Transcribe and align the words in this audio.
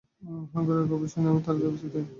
হাঙ্গরের 0.53 0.85
খবর 0.89 1.07
শুনেই, 1.07 1.29
আমরা 1.31 1.43
তাড়াতাড়ি 1.45 1.69
উপস্থিত। 1.69 1.95